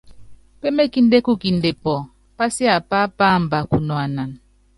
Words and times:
Pémékindé 0.59 1.17
kukinde 1.25 1.69
pɔ́ɔ́, 1.83 2.07
pasiápá 2.37 2.99
páamba 3.17 3.57
kunuanana. 3.69 4.23